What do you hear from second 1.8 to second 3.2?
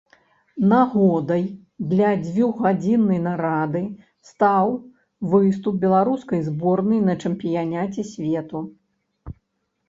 для дзвюхгадзіннай